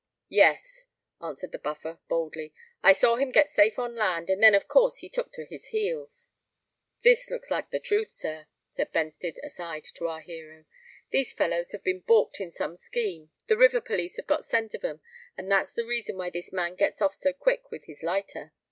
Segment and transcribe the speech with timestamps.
[0.29, 0.87] "Yes,"
[1.21, 2.55] answered the Buffer, boldly.
[2.81, 5.67] "I saw him get safe on land; and then of course he took to his
[5.67, 6.31] heels."
[7.03, 10.65] "This looks like the truth, sir," said Benstead aside to our hero.
[11.11, 15.51] "These fellows have been baulked in some scheme—the river police have got scent of 'em—and
[15.51, 18.53] that's the reason why this man gets off so quick with his lighter."